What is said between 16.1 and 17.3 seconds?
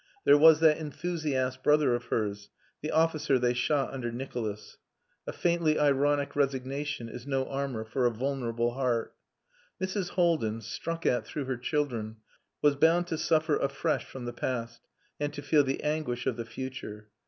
of the future.